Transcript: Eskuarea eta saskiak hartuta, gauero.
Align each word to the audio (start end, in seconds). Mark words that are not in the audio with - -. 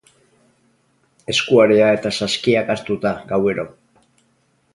Eskuarea 1.33 1.91
eta 1.99 2.13
saskiak 2.21 2.73
hartuta, 2.77 3.13
gauero. 3.35 3.69